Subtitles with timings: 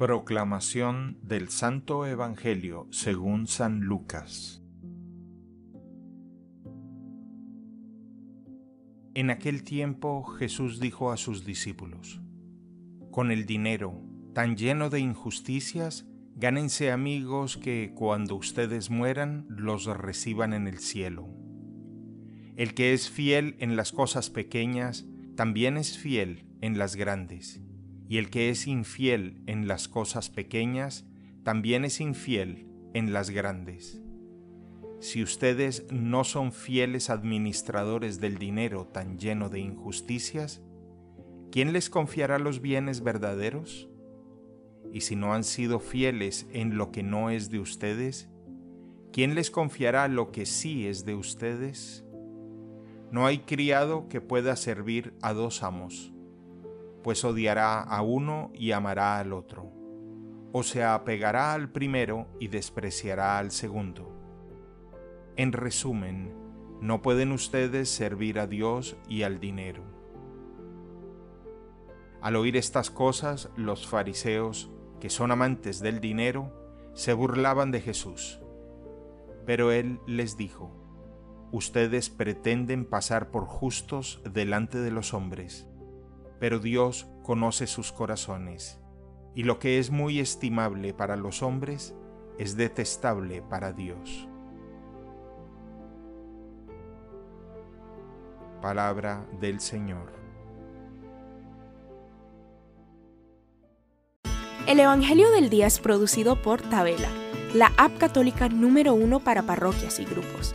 [0.00, 4.62] Proclamación del Santo Evangelio según San Lucas
[9.12, 12.22] En aquel tiempo Jesús dijo a sus discípulos,
[13.10, 14.02] Con el dinero
[14.32, 21.28] tan lleno de injusticias, gánense amigos que cuando ustedes mueran los reciban en el cielo.
[22.56, 25.04] El que es fiel en las cosas pequeñas,
[25.36, 27.60] también es fiel en las grandes
[28.10, 31.06] y el que es infiel en las cosas pequeñas,
[31.44, 34.02] también es infiel en las grandes.
[34.98, 40.60] Si ustedes no son fieles administradores del dinero tan lleno de injusticias,
[41.52, 43.88] ¿quién les confiará los bienes verdaderos?
[44.92, 48.28] Y si no han sido fieles en lo que no es de ustedes,
[49.12, 52.04] ¿quién les confiará lo que sí es de ustedes?
[53.12, 56.12] No hay criado que pueda servir a dos amos
[57.02, 59.72] pues odiará a uno y amará al otro,
[60.52, 64.12] o se apegará al primero y despreciará al segundo.
[65.36, 66.34] En resumen,
[66.80, 69.82] no pueden ustedes servir a Dios y al dinero.
[72.20, 76.52] Al oír estas cosas, los fariseos, que son amantes del dinero,
[76.92, 78.40] se burlaban de Jesús.
[79.46, 80.76] Pero él les dijo,
[81.52, 85.69] Ustedes pretenden pasar por justos delante de los hombres
[86.40, 88.80] pero Dios conoce sus corazones,
[89.34, 91.94] y lo que es muy estimable para los hombres
[92.38, 94.26] es detestable para Dios.
[98.62, 100.18] Palabra del Señor.
[104.66, 107.08] El Evangelio del Día es producido por Tabela,
[107.54, 110.54] la app católica número uno para parroquias y grupos.